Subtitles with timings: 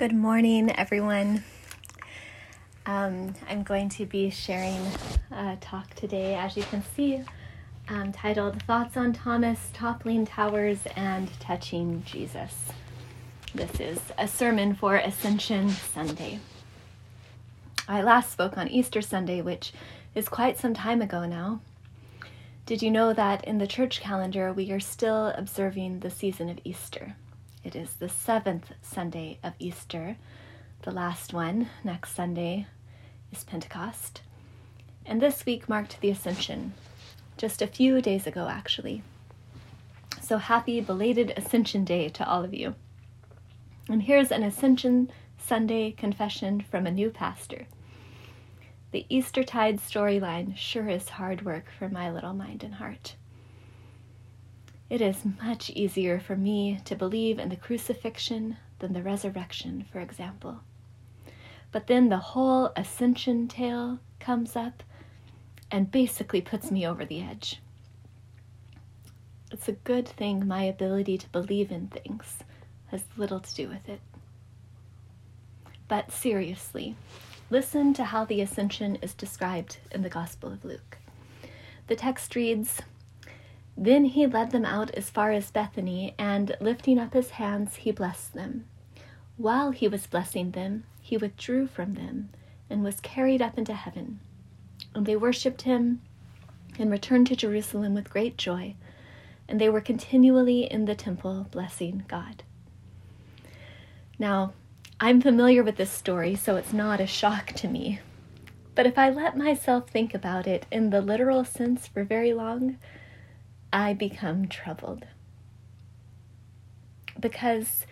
[0.00, 1.44] Good morning, everyone.
[2.86, 4.80] Um, I'm going to be sharing
[5.30, 7.22] a talk today, as you can see,
[7.86, 12.70] um, titled Thoughts on Thomas, Toppling Towers, and Touching Jesus.
[13.54, 16.38] This is a sermon for Ascension Sunday.
[17.86, 19.70] I last spoke on Easter Sunday, which
[20.14, 21.60] is quite some time ago now.
[22.64, 26.58] Did you know that in the church calendar we are still observing the season of
[26.64, 27.16] Easter?
[27.62, 30.16] It is the seventh Sunday of Easter.
[30.82, 32.66] The last one, next Sunday,
[33.32, 34.22] is Pentecost.
[35.04, 36.72] And this week marked the Ascension,
[37.36, 39.02] just a few days ago, actually.
[40.22, 42.76] So happy belated Ascension Day to all of you.
[43.90, 47.66] And here's an Ascension Sunday confession from a new pastor.
[48.90, 53.16] The Eastertide storyline sure is hard work for my little mind and heart.
[54.90, 60.00] It is much easier for me to believe in the crucifixion than the resurrection, for
[60.00, 60.62] example.
[61.70, 64.82] But then the whole ascension tale comes up
[65.70, 67.60] and basically puts me over the edge.
[69.52, 72.38] It's a good thing my ability to believe in things
[72.88, 74.00] has little to do with it.
[75.86, 76.96] But seriously,
[77.48, 80.98] listen to how the ascension is described in the Gospel of Luke.
[81.86, 82.80] The text reads
[83.82, 87.90] then he led them out as far as Bethany, and lifting up his hands, he
[87.90, 88.66] blessed them.
[89.38, 92.28] While he was blessing them, he withdrew from them
[92.68, 94.20] and was carried up into heaven.
[94.94, 96.02] And they worshipped him
[96.78, 98.74] and returned to Jerusalem with great joy,
[99.48, 102.42] and they were continually in the temple blessing God.
[104.18, 104.52] Now,
[105.00, 108.00] I'm familiar with this story, so it's not a shock to me.
[108.74, 112.76] But if I let myself think about it in the literal sense for very long,
[113.72, 115.06] I become troubled.
[117.18, 117.86] Because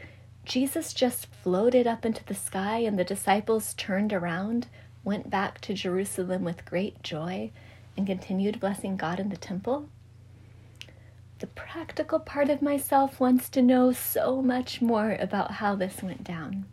[0.44, 4.68] Jesus just floated up into the sky and the disciples turned around,
[5.04, 7.50] went back to Jerusalem with great joy,
[7.96, 9.88] and continued blessing God in the temple.
[11.40, 16.24] The practical part of myself wants to know so much more about how this went
[16.24, 16.66] down.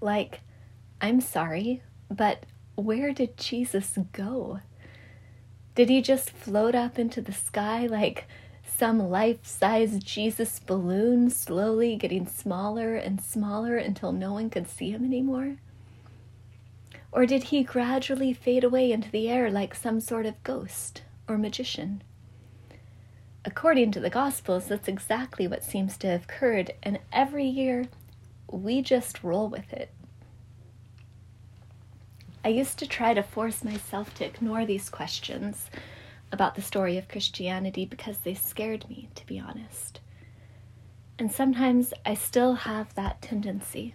[0.00, 0.40] Like,
[1.00, 2.44] I'm sorry, but
[2.74, 4.60] where did Jesus go?
[5.74, 8.26] Did he just float up into the sky like
[8.64, 14.90] some life size Jesus balloon, slowly getting smaller and smaller until no one could see
[14.90, 15.56] him anymore?
[17.10, 21.38] Or did he gradually fade away into the air like some sort of ghost or
[21.38, 22.02] magician?
[23.44, 27.86] According to the Gospels, that's exactly what seems to have occurred, and every year
[28.50, 29.93] we just roll with it.
[32.44, 35.70] I used to try to force myself to ignore these questions
[36.30, 40.00] about the story of Christianity because they scared me, to be honest.
[41.18, 43.94] And sometimes I still have that tendency.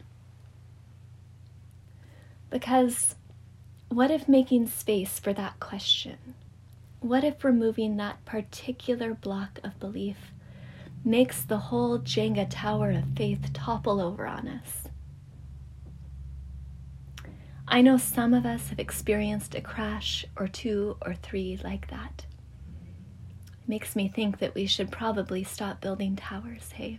[2.50, 3.16] Because
[3.90, 6.18] what if making space for that question?
[7.02, 10.32] What if removing that particular block of belief
[11.06, 14.89] makes the whole Jenga tower of faith topple over on us?
[17.72, 22.26] I know some of us have experienced a crash or two or three like that.
[23.62, 26.98] It makes me think that we should probably stop building towers, hey?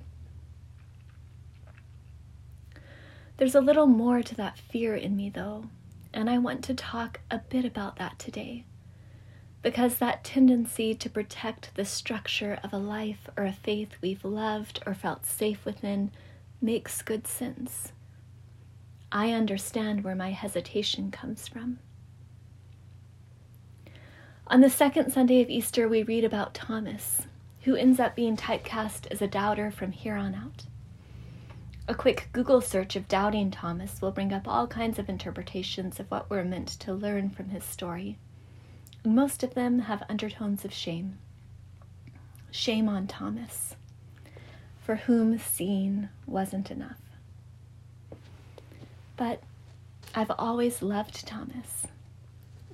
[3.37, 5.65] There's a little more to that fear in me, though,
[6.15, 8.65] and I want to talk a bit about that today.
[9.63, 14.81] Because that tendency to protect the structure of a life or a faith we've loved
[14.87, 16.13] or felt safe within
[16.61, 17.93] makes good sense.
[19.13, 21.79] I understand where my hesitation comes from.
[24.47, 27.27] On the second Sunday of Easter, we read about Thomas,
[27.63, 30.67] who ends up being typecast as a doubter from here on out.
[31.89, 36.09] A quick Google search of doubting Thomas will bring up all kinds of interpretations of
[36.09, 38.17] what we're meant to learn from his story.
[39.05, 41.19] Most of them have undertones of shame.
[42.53, 43.75] Shame on Thomas,
[44.81, 47.10] for whom seeing wasn't enough.
[49.21, 49.43] But
[50.15, 51.87] I've always loved Thomas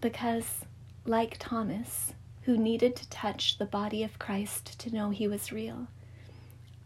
[0.01, 0.61] because,
[1.05, 5.89] like Thomas, who needed to touch the body of Christ to know he was real,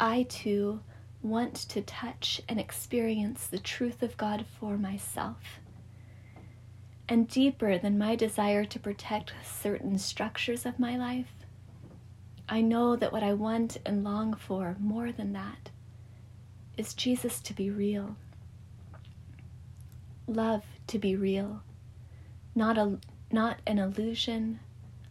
[0.01, 0.81] I too
[1.21, 5.61] want to touch and experience the truth of God for myself.
[7.07, 11.35] And deeper than my desire to protect certain structures of my life,
[12.49, 15.69] I know that what I want and long for more than that
[16.79, 18.17] is Jesus to be real
[20.31, 21.63] love to be real,
[22.55, 22.99] not a
[23.33, 24.61] not an illusion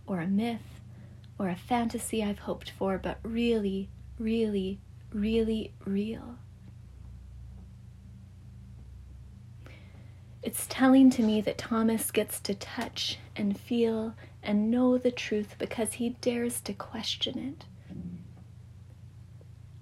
[0.06, 0.82] or a myth
[1.38, 4.80] or a fantasy I've hoped for, but really, really,
[5.14, 6.38] really real.
[10.42, 15.56] It's telling to me that Thomas gets to touch and feel and know the truth
[15.58, 17.66] because he dares to question it.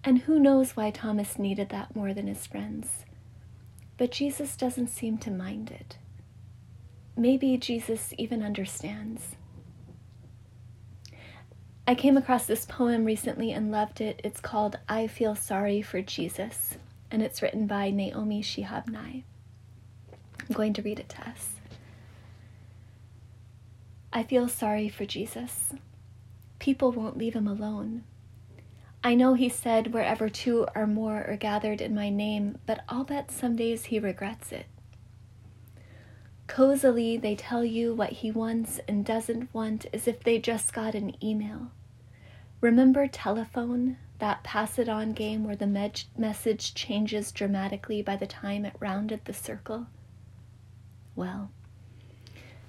[0.03, 3.05] And who knows why Thomas needed that more than his friends?
[3.97, 5.97] But Jesus doesn't seem to mind it.
[7.15, 9.35] Maybe Jesus even understands.
[11.87, 14.21] I came across this poem recently and loved it.
[14.23, 16.77] It's called I Feel Sorry for Jesus,
[17.09, 19.23] and it's written by Naomi Shihab Nye.
[20.47, 21.53] I'm going to read it to us.
[24.13, 25.73] I feel sorry for Jesus.
[26.59, 28.03] People won't leave him alone.
[29.07, 33.05] I know he said, Wherever two or more are gathered in my name, but I'll
[33.05, 34.65] bet some days he regrets it.
[36.47, 40.93] Cozily, they tell you what he wants and doesn't want as if they just got
[40.93, 41.71] an email.
[42.59, 48.27] Remember telephone, that pass it on game where the me- message changes dramatically by the
[48.27, 49.87] time it rounded the circle?
[51.15, 51.49] Well,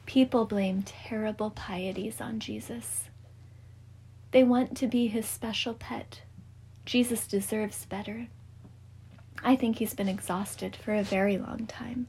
[0.06, 3.06] people blame terrible pieties on Jesus.
[4.30, 6.20] They want to be his special pet
[6.88, 8.28] Jesus deserves better.
[9.44, 12.06] I think he's been exhausted for a very long time.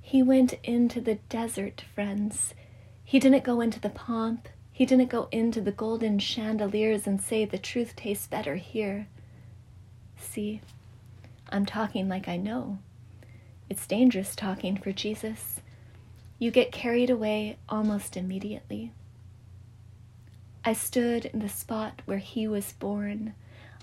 [0.00, 2.54] He went into the desert, friends.
[3.02, 4.48] He didn't go into the pomp.
[4.70, 9.08] He didn't go into the golden chandeliers and say the truth tastes better here.
[10.16, 10.60] See,
[11.48, 12.78] I'm talking like I know.
[13.68, 15.60] It's dangerous talking for Jesus.
[16.38, 18.92] You get carried away almost immediately.
[20.64, 23.34] I stood in the spot where he was born.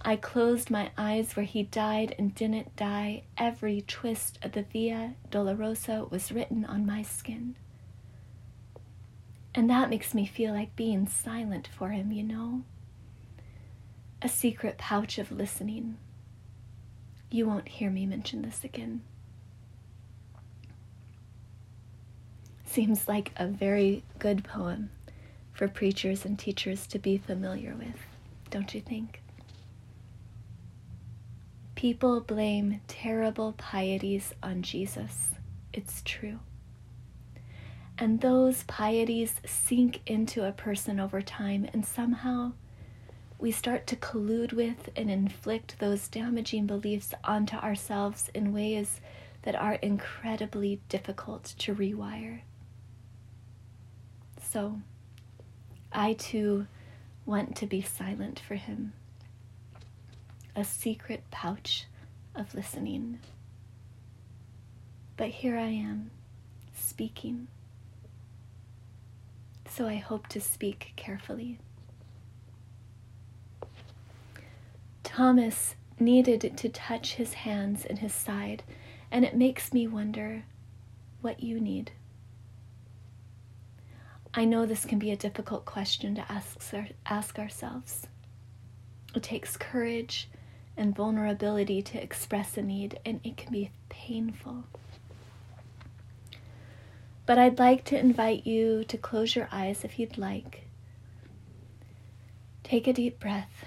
[0.01, 3.23] I closed my eyes where he died and didn't die.
[3.37, 7.55] Every twist of the Via Dolorosa was written on my skin.
[9.53, 12.63] And that makes me feel like being silent for him, you know?
[14.21, 15.97] A secret pouch of listening.
[17.29, 19.01] You won't hear me mention this again.
[22.65, 24.91] Seems like a very good poem
[25.59, 28.07] for preachers and teachers to be familiar with,
[28.49, 29.21] don't you think?
[31.75, 35.31] People blame terrible pieties on Jesus.
[35.73, 36.39] It's true.
[37.97, 42.53] And those pieties sink into a person over time, and somehow
[43.37, 49.01] we start to collude with and inflict those damaging beliefs onto ourselves in ways
[49.41, 52.43] that are incredibly difficult to rewire.
[54.41, 54.79] So,
[55.91, 56.67] I too
[57.25, 58.93] want to be silent for him.
[60.55, 61.85] A secret pouch
[62.35, 63.19] of listening.
[65.17, 66.11] But here I am,
[66.75, 67.47] speaking.
[69.69, 71.59] So I hope to speak carefully.
[75.03, 78.63] Thomas needed to touch his hands and his side,
[79.11, 80.43] and it makes me wonder
[81.21, 81.91] what you need.
[84.33, 86.59] I know this can be a difficult question to ask,
[87.05, 88.07] ask ourselves.
[89.15, 90.29] It takes courage
[90.77, 94.65] and vulnerability to express a need, and it can be painful.
[97.25, 100.67] But I'd like to invite you to close your eyes if you'd like.
[102.63, 103.65] Take a deep breath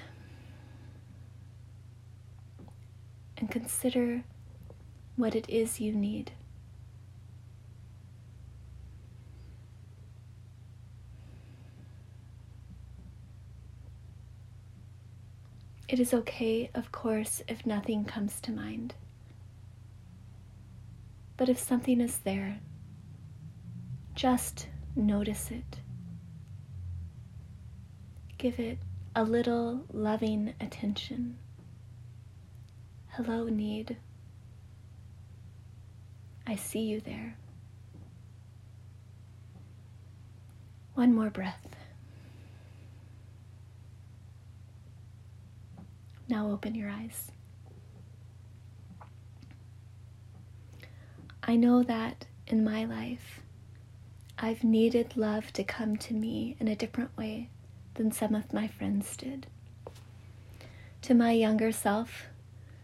[3.36, 4.22] and consider
[5.16, 6.32] what it is you need.
[15.92, 18.94] It is okay, of course, if nothing comes to mind.
[21.36, 22.60] But if something is there,
[24.14, 25.80] just notice it.
[28.38, 28.78] Give it
[29.14, 31.36] a little loving attention.
[33.08, 33.98] Hello, need.
[36.46, 37.36] I see you there.
[40.94, 41.76] One more breath.
[46.28, 47.30] Now open your eyes.
[51.42, 53.40] I know that in my life,
[54.38, 57.48] I've needed love to come to me in a different way
[57.94, 59.46] than some of my friends did.
[61.02, 62.26] To my younger self,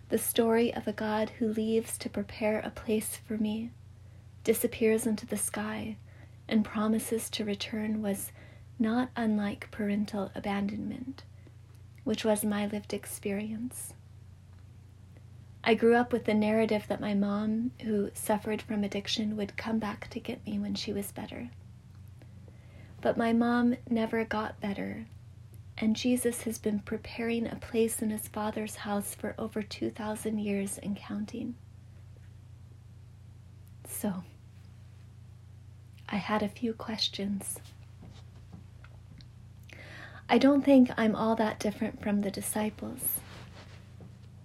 [0.09, 3.71] the story of a God who leaves to prepare a place for me,
[4.42, 5.97] disappears into the sky,
[6.49, 8.33] and promises to return was
[8.78, 11.23] not unlike parental abandonment
[12.08, 13.92] which was my lived experience.
[15.62, 19.78] I grew up with the narrative that my mom, who suffered from addiction, would come
[19.78, 21.50] back to get me when she was better.
[23.02, 25.04] But my mom never got better,
[25.76, 30.78] and Jesus has been preparing a place in his Father's house for over 2,000 years
[30.78, 31.56] and counting.
[33.86, 34.24] So
[36.08, 37.58] I had a few questions.
[40.30, 43.20] I don't think I'm all that different from the disciples.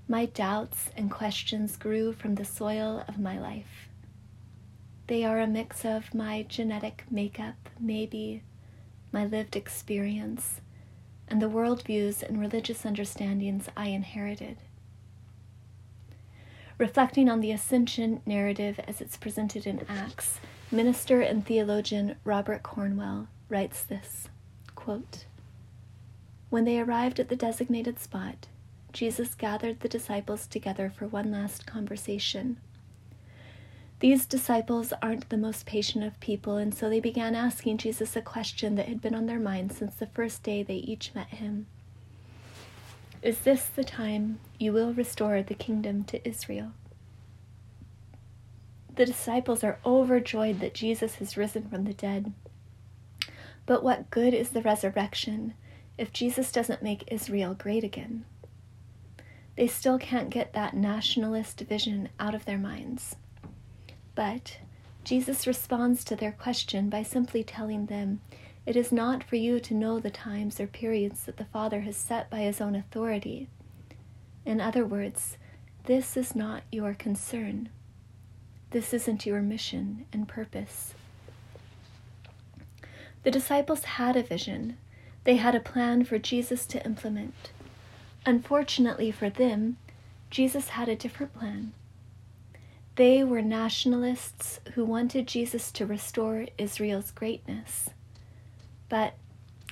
[0.08, 3.90] My doubts and questions grew from the soil of my life.
[5.08, 8.44] They are a mix of my genetic makeup, maybe,
[9.12, 10.62] my lived experience,
[11.28, 14.60] and the worldviews and religious understandings I inherited.
[16.78, 20.40] Reflecting on the ascension narrative as it's presented in Acts,
[20.72, 24.30] minister and theologian Robert Cornwall writes this
[24.75, 25.25] quote,
[26.53, 28.45] When they arrived at the designated spot,
[28.91, 32.57] Jesus gathered the disciples together for one last conversation.
[34.01, 38.22] These disciples aren't the most patient of people, and so they began asking Jesus a
[38.22, 41.65] question that had been on their minds since the first day they each met him.
[43.24, 46.74] Is this the time you will restore the kingdom to Israel?
[48.95, 52.31] The disciples are overjoyed that Jesus has risen from the dead.
[53.65, 55.55] But what good is the resurrection
[55.98, 58.26] if Jesus doesn't make Israel great again?
[59.56, 63.16] They still can't get that nationalist vision out of their minds.
[64.16, 64.58] But
[65.04, 68.22] Jesus responds to their question by simply telling them,
[68.66, 71.98] It is not for you to know the times or periods that the Father has
[71.98, 73.48] set by his own authority.
[74.46, 75.38] In other words,
[75.86, 77.70] this is not your concern.
[78.72, 80.96] This isn't your mission and purpose.
[83.24, 84.78] The disciples had a vision.
[85.24, 87.51] They had a plan for Jesus to implement.
[88.25, 89.77] Unfortunately for them,
[90.30, 91.74] Jesus had a different plan.
[92.96, 97.89] They were nationalists who wanted Jesus to restore Israel's greatness.
[98.88, 99.15] But,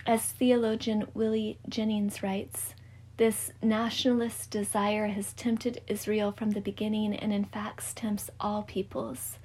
[0.07, 2.73] as theologian Willie Jennings writes,
[3.17, 9.37] this nationalist desire has tempted Israel from the beginning and, in fact, tempts all peoples.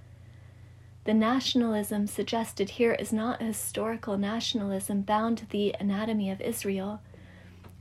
[1.06, 7.00] The nationalism suggested here is not a historical nationalism bound to the anatomy of Israel,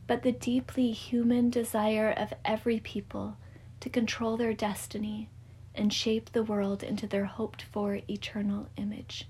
[0.05, 3.37] but the deeply human desire of every people
[3.79, 5.27] to control their destiny
[5.73, 9.27] and shape the world into their hoped for eternal image.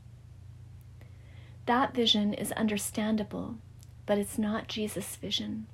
[1.65, 3.55] That vision is understandable,
[4.05, 5.67] but it's not Jesus' vision.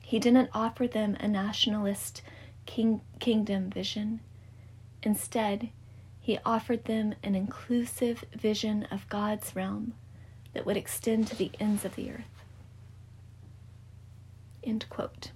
[0.00, 2.22] He didn't offer them a nationalist
[2.66, 4.18] king- kingdom vision.
[5.04, 5.70] Instead,
[6.24, 9.92] he offered them an inclusive vision of God's realm
[10.54, 12.42] that would extend to the ends of the earth.
[14.62, 15.32] End quote.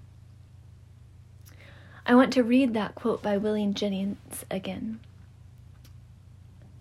[2.07, 5.01] I want to read that quote by William Jennings again.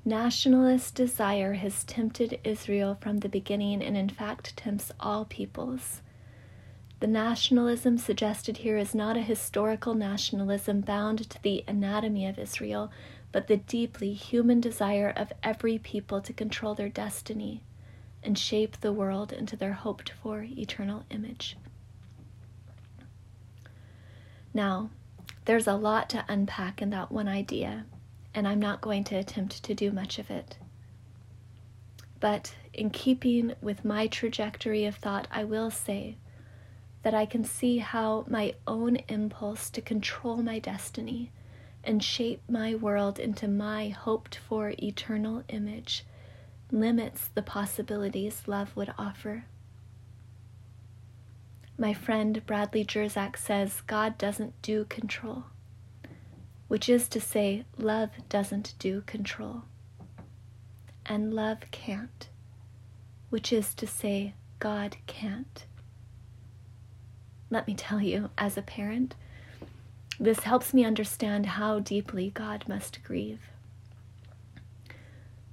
[0.06, 6.02] Nationalist desire has tempted Israel from the beginning and, in fact, tempts all peoples.
[7.02, 12.90] The nationalism suggested here is not a historical nationalism bound to the anatomy of Israel,
[13.38, 17.62] but the deeply human desire of every people to control their destiny
[18.24, 21.56] and shape the world into their hoped for eternal image.
[24.56, 24.89] Now,
[25.46, 27.86] there's a lot to unpack in that one idea,
[28.34, 30.58] and I'm not going to attempt to do much of it.
[32.20, 36.17] But in keeping with my trajectory of thought, I will say
[37.03, 41.29] that I can see how my own impulse to control my destiny
[41.88, 46.03] and shape my world into my hoped for eternal image
[46.70, 49.46] limits the possibilities love would offer.
[51.77, 55.46] My friend Bradley Jersak says God doesn't do control,
[56.67, 59.63] which is to say, love doesn't do control.
[61.06, 62.27] And love can't,
[63.29, 65.65] which is to say, God can't.
[67.50, 69.15] Let me tell you, as a parent,
[70.20, 73.42] this helps me understand how deeply God must grieve.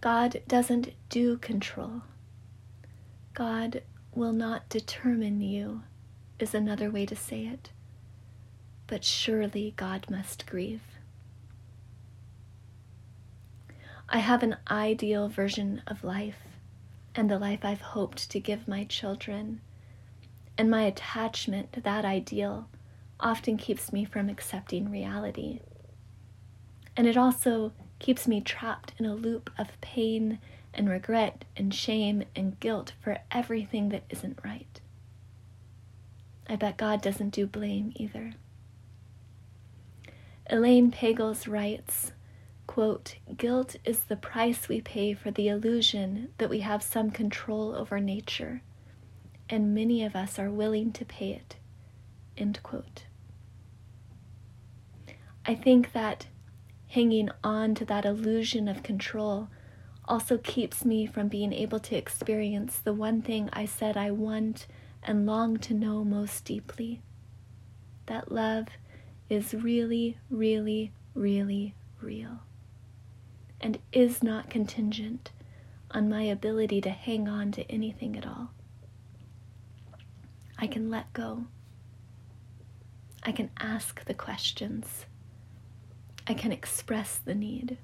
[0.00, 2.02] God doesn't do control.
[3.32, 3.82] God
[4.14, 5.82] will not determine you
[6.38, 7.70] is another way to say it.
[8.86, 10.82] But surely God must grieve.
[14.08, 16.36] I have an ideal version of life
[17.14, 19.60] and the life I've hoped to give my children,
[20.58, 22.68] and my attachment to that ideal
[23.24, 25.60] often keeps me from accepting reality.
[26.96, 30.38] And it also keeps me trapped in a loop of pain
[30.74, 34.80] and regret and shame and guilt for everything that isn't right.
[36.48, 38.34] I bet God doesn't do blame either.
[40.50, 42.12] Elaine Pagels writes,
[42.66, 47.74] quote, Guilt is the price we pay for the illusion that we have some control
[47.74, 48.60] over nature,
[49.48, 51.56] and many of us are willing to pay it.
[52.36, 53.04] End quote.
[55.46, 56.26] I think that
[56.88, 59.48] hanging on to that illusion of control
[60.06, 64.66] also keeps me from being able to experience the one thing I said I want
[65.02, 67.02] and long to know most deeply
[68.06, 68.68] that love
[69.28, 72.40] is really, really, really real
[73.60, 75.32] and is not contingent
[75.90, 78.50] on my ability to hang on to anything at all.
[80.58, 81.46] I can let go.
[83.22, 85.06] I can ask the questions.
[86.26, 87.76] I can express the need.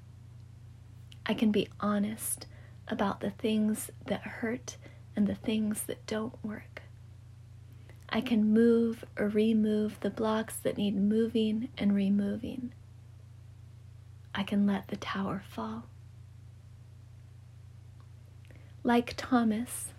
[1.25, 2.47] I can be honest
[2.87, 4.77] about the things that hurt
[5.15, 6.81] and the things that don't work.
[8.09, 12.73] I can move or remove the blocks that need moving and removing.
[14.33, 15.83] I can let the tower fall.
[18.83, 19.89] Like Thomas,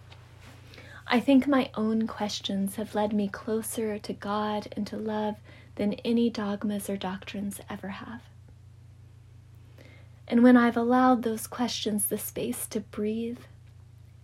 [1.06, 5.36] I think my own questions have led me closer to God and to love
[5.76, 8.22] than any dogmas or doctrines ever have.
[10.32, 13.40] And when I've allowed those questions the space to breathe,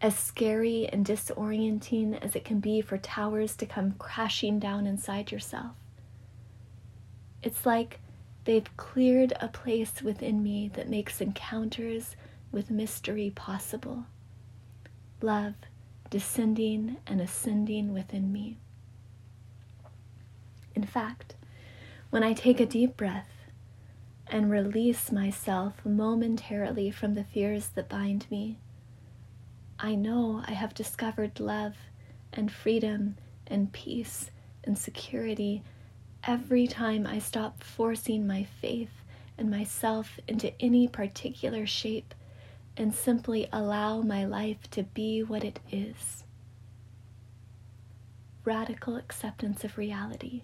[0.00, 5.30] as scary and disorienting as it can be for towers to come crashing down inside
[5.30, 5.72] yourself,
[7.42, 8.00] it's like
[8.46, 12.16] they've cleared a place within me that makes encounters
[12.50, 14.06] with mystery possible.
[15.20, 15.56] Love
[16.08, 18.56] descending and ascending within me.
[20.74, 21.34] In fact,
[22.08, 23.28] when I take a deep breath
[24.30, 28.58] and release myself momentarily from the fears that bind me,
[29.78, 31.74] I know I have discovered love
[32.32, 33.16] and freedom
[33.46, 34.30] and peace
[34.64, 35.62] and security
[36.24, 39.02] every time I stop forcing my faith
[39.38, 42.14] and myself into any particular shape
[42.76, 46.24] and simply allow my life to be what it is.
[48.44, 50.42] Radical acceptance of reality.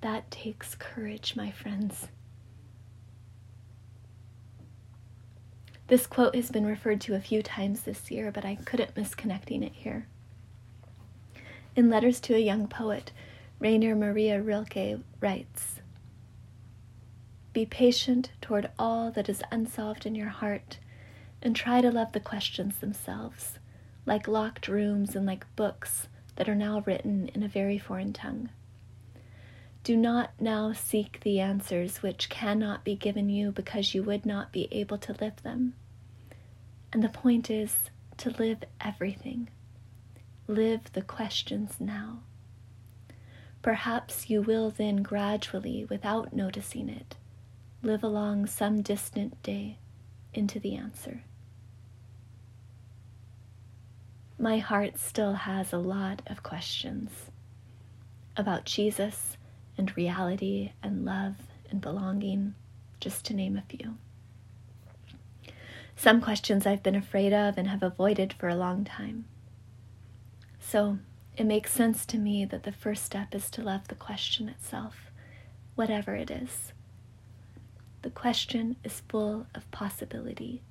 [0.00, 2.08] That takes courage, my friends.
[5.92, 9.14] This quote has been referred to a few times this year, but I couldn't miss
[9.14, 10.06] connecting it here.
[11.76, 13.12] In Letters to a Young Poet,
[13.58, 15.82] Rainer Maria Rilke writes
[17.52, 20.78] be patient toward all that is unsolved in your heart,
[21.42, 23.58] and try to love the questions themselves,
[24.06, 28.48] like locked rooms and like books that are now written in a very foreign tongue.
[29.84, 34.52] Do not now seek the answers which cannot be given you because you would not
[34.52, 35.74] be able to live them.
[36.92, 39.48] And the point is to live everything.
[40.46, 42.20] Live the questions now.
[43.62, 47.16] Perhaps you will then gradually, without noticing it,
[47.82, 49.78] live along some distant day
[50.34, 51.22] into the answer.
[54.38, 57.30] My heart still has a lot of questions
[58.36, 59.36] about Jesus
[59.78, 61.36] and reality and love
[61.70, 62.54] and belonging,
[62.98, 63.96] just to name a few.
[66.02, 69.24] Some questions I've been afraid of and have avoided for a long time.
[70.58, 70.98] So
[71.36, 75.12] it makes sense to me that the first step is to love the question itself,
[75.76, 76.72] whatever it is.
[78.02, 80.62] The question is full of possibility.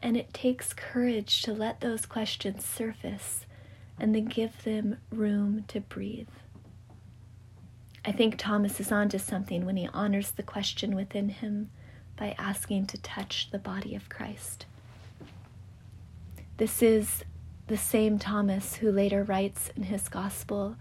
[0.00, 3.46] And it takes courage to let those questions surface
[3.98, 6.28] and then give them room to breathe.
[8.04, 11.70] I think Thomas is onto something when he honors the question within him
[12.16, 14.66] by asking to touch the body of Christ.
[16.56, 17.24] This is
[17.66, 20.76] the same Thomas who later writes in his gospel,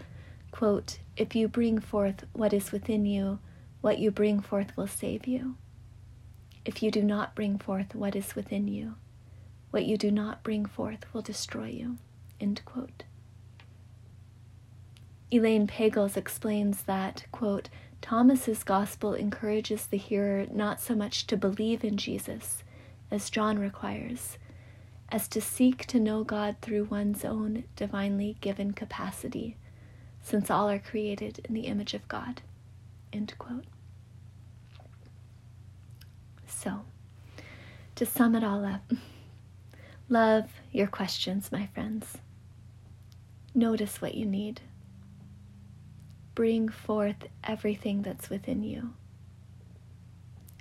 [0.51, 3.39] quote, If you bring forth what is within you,
[3.81, 5.55] what you bring forth will save you.
[6.63, 8.95] If you do not bring forth what is within you,
[9.71, 11.97] what you do not bring forth will destroy you.
[12.39, 13.03] End quote.
[15.31, 17.69] Elaine Pagels explains that, quote,
[18.05, 22.63] Thomas's gospel encourages the hearer not so much to believe in Jesus,
[23.09, 24.37] as John requires,
[25.09, 29.57] as to seek to know God through one's own divinely given capacity,
[30.21, 32.43] since all are created in the image of God.
[36.45, 36.81] So,
[37.95, 38.83] to sum it all up,
[40.09, 42.19] love your questions, my friends.
[43.55, 44.61] Notice what you need.
[46.35, 48.93] Bring forth everything that's within you.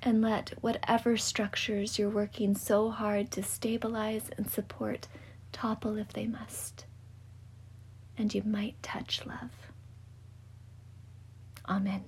[0.02, 5.08] And let whatever structures you're working so hard to stabilize and support
[5.50, 6.86] topple if they must.
[8.16, 9.50] And you might touch love.
[11.68, 12.04] Amen.